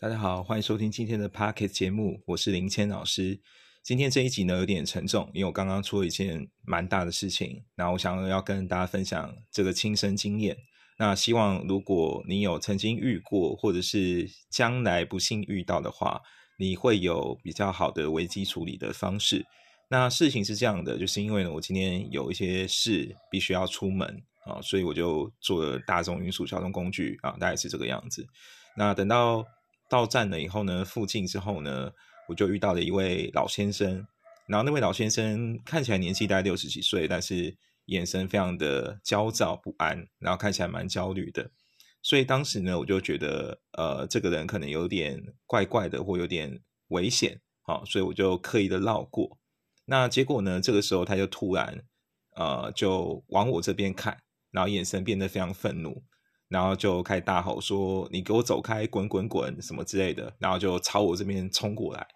[0.00, 3.40] 大家好，欢迎收听今天的 Pocket 节目，我是林谦老师。
[3.82, 10.56] 今天这一集呢有点沉重，因为我刚刚出了一件蛮大的事情，那我想要跟大家分享这个亲身经验。
[11.00, 16.22] 那希望如果你有曾经遇过，或者是将来不幸遇到的话，
[16.60, 19.44] 你会有比较好的危机处理的方式。
[19.88, 24.08] 那事情是这样的，就是因为呢，我今天有一些事必须要出门
[24.44, 28.24] 啊，所以我就坐了大众运输交通工具啊，大概是这个样子。
[28.76, 29.44] 那等到
[29.88, 31.92] 到站了以后呢，附近之后呢，
[32.28, 34.06] 我就遇到了一位老先生。
[34.46, 37.56] 然后那位老先生看起来年纪大概六十几岁，但是
[37.86, 41.50] 眼神非常的焦躁不安，然后看起来蛮焦虑的。
[42.00, 49.38] 所以当时呢，我就觉得，呃，这个人可能有点怪怪的，或有点危险，好，所以我就刻意的绕过。
[49.86, 51.84] 那结果呢，这个时候他就突然，
[52.36, 54.16] 呃，就往我这边看，
[54.50, 56.04] 然后眼神变得非常愤怒。
[56.48, 62.06] 然后就开始大吼说：“你给我走开，滚滚滚，什么之类的。”然后就朝我这边冲过来，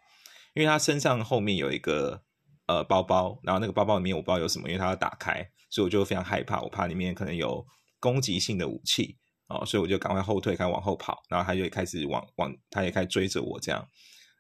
[0.54, 2.22] 因为他身上后面有一个
[2.66, 7.62] 呃包包，然后那个包包里面我不知道有什么，因为他要打开，所以我就非常害怕，我怕里面可能有
[8.00, 11.22] 攻击性的武器哦，所以我就赶快后退，开始往后跑。
[11.28, 13.86] 然后他就开始往往，他也开始追着我这样。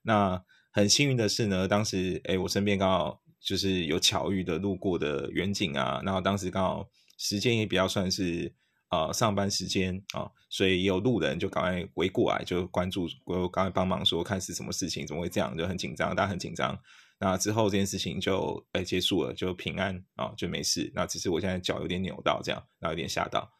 [0.04, 8.54] 那很幸运的是呢，当时哎，我身边刚好就是有巧遇的路过的远景啊，然后当时刚好时间也比较算是。
[8.92, 16.78] 啊，上班时间啊，所以有路人就赶快围过来，就关注我，赶快帮忙说看是什么事情，怎么会这样，就很紧张，大家很紧张。
[17.18, 20.92] 那之后这件事情就哎结束了，就平安啊，就没事。
[20.94, 23.50] 那只是我现在脚有点扭到，这样，然后有点吓到。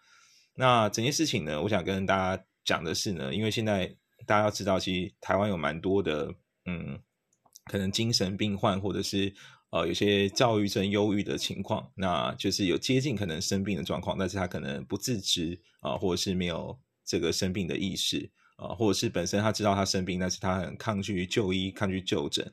[0.55, 3.87] 那整件事情呢，我想跟大家讲的是呢，因为现在
[4.27, 6.35] 大家要知道，其实台湾有蛮多的，
[6.67, 7.01] 嗯，
[7.71, 9.35] 可能精神病患或者是。
[9.73, 22.53] 呃，有些躁郁症、忧郁的情况，那就是有接近可能生病的状况，但是他可能不自知啊，或者是没有这个生病的意识啊，或者是本身他知道他生病，但是他很抗拒就医、抗拒就诊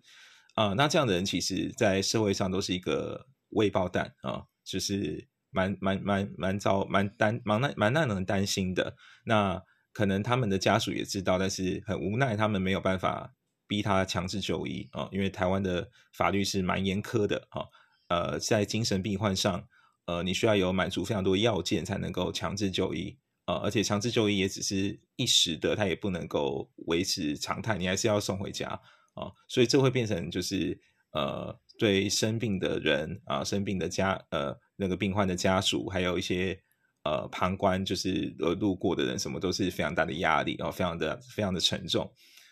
[0.55, 0.73] 啊。
[0.77, 8.95] 那这样的人，其实在社会上都是一个未爆弹啊，就是蛮蛮蛮蛮糟、蛮担、蛮难、蛮让人担心的。
[9.25, 13.33] 那可能他们的家属也知道，但是很无奈，他们没有办法。
[13.69, 17.69] 逼他强制就医啊，因为台湾的法律是蛮严苛的哈。
[18.07, 19.63] 呃，在精神病患上，
[20.05, 23.15] 呃，你需要有满足非常多要件才能够强制就医
[23.45, 28.67] 啊，而且强制就医也只是一时的，他也不能够维持常态，你还是要送回家
[29.13, 29.31] 啊。
[29.47, 30.75] 所以这会变成就是
[31.13, 36.59] 呃，对生病的人啊，生病的家呃那个病患的家属，还有一些
[37.03, 42.11] 呃旁观就是呃路过的人，什么都是非常大的压力啊，非常的非常的沉重。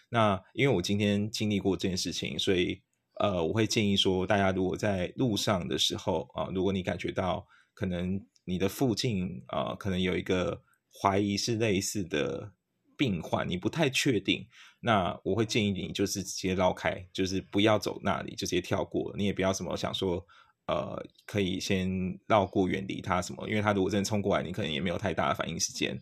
[0.10, 2.82] 那因为我今天经历过这件事情，所以
[3.20, 10.62] 呃，我会建议说，大家如果在路上的时候啊，如果你感觉到可能你的附近啊，可能有一个
[11.02, 12.54] 怀疑是类似的
[12.98, 14.48] 病患，你不太确定，
[14.80, 20.26] 那我会建议你就是直接绕开，就是不要走那里，就直接跳过，你也不要什么想说
[20.68, 26.00] 呃，可以先绕过远离他什么，因为他如果真的冲过来，你可能也没有太大的反应时间。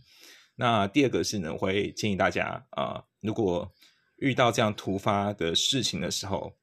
[0.56, 3.74] 那第二个是呢，我会建议大家啊，如果
[4.18, 6.56] 遇到这样突发的事情的时候，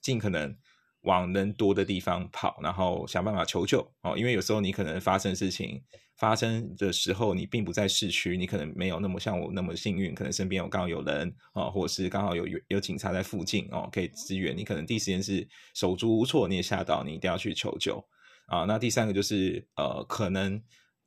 [0.00, 0.56] 尽可能
[1.02, 4.16] 往人多的地方跑，然后想办法求救哦。
[4.16, 5.82] 因为有时候你可能发生事情
[6.16, 14.56] 发生的时候，你并不在市区，你可能没有那么像我那么幸运，可能身边有刚好有人啊，或者是刚好有有警察在附近哦，可以支援。
[14.56, 18.04] 你可能第一时间是手足无措，你也吓到，你一定要去求救
[18.46, 18.64] 啊。
[18.64, 20.62] 那第三个就是呃，可能。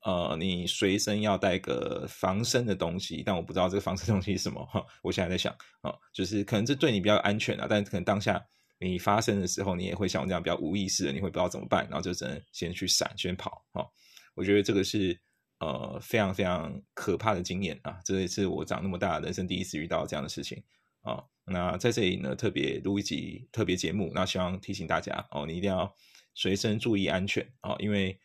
[0.05, 4.85] 呃，你随身要带个防身的东西，但我不知道这个防身东西是什么哈。
[5.01, 5.51] 我现在在想
[5.81, 8.39] 啊，就是可能这对你比较安全啊，但可能当下
[8.79, 13.83] 你发生的时候，你也会像我这样比较无意识的，你会不知道怎么办，然后就只能先去闪，先跑哈。
[14.35, 15.19] 我觉得这个是
[15.59, 20.63] 呃非常非常可怕的经验啊，这也是我长那么大人生第一次遇到这样的事情
[21.01, 21.23] 啊。
[21.45, 25.91] 那在这里呢，特别录一集特别节目，那希望提醒大家哦，你一定要
[26.35, 28.15] 随身注意安全啊，因为。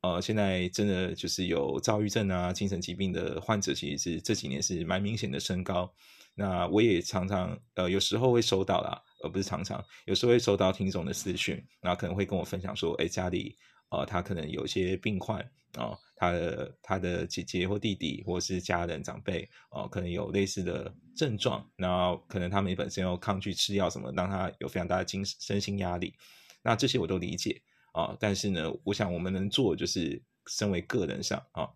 [0.00, 5.92] 呃，现在真的就是有躁郁症啊、精神疾病的患者，其实是这几年是蛮明显的升高。
[6.34, 13.56] 那我也常常呃，有时候会收到啦，而不是常常，有时候会收到听众的私讯，那可能会跟我分享说，哎，家里
[13.90, 15.40] 呃，他可能有些病患
[15.72, 26.14] 啊，他的他的姐姐或弟弟或是家人长辈啊，可能有类似的症状，然后可能他们本身要抗拒吃药什么，让他有非常大的精神身心压力。
[26.62, 27.60] 那这些我都理解。
[27.92, 31.68] 啊，但是呢，我想我们能做就是身为个人上啊，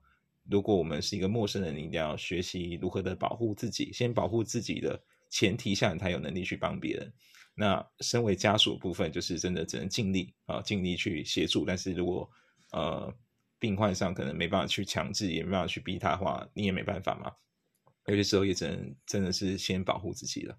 [0.49, 5.01] 如果我们是一个陌生人，你一定要学习如何的保护自己，先保护自己的
[5.31, 7.13] 前提下，你才有能力去帮别人。
[7.55, 11.65] 那身为家属部分，就是真的只能尽力啊，尽力去协助。
[11.65, 12.31] 但是如果
[12.73, 13.15] 呃
[13.59, 17.33] 病患上可能没办法去强制，也没办法去逼他的话，你也没办法嘛。
[18.07, 20.59] 有些时候也只能真的是先保护自己了。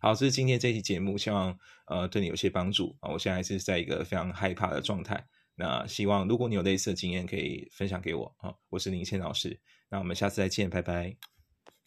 [0.00, 1.56] 好，这是今天这期节目，希望
[1.86, 3.10] 呃对你有些帮助啊。
[3.12, 5.22] 我现在是在一个非常害怕的状态，
[5.56, 8.54] 那希望如果你有类似的经验，可以分享给我啊。
[8.70, 9.60] 我是林谦老师，
[9.90, 11.39] 那我们下次再见，拜拜。